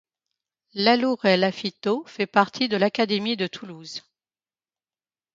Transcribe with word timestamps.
Lalouret-Laffiteau 0.73 2.03
fait 2.07 2.25
partie 2.25 2.67
de 2.67 2.75
l'académie 2.75 3.37
de 3.37 3.45
Toulouse. 3.45 4.03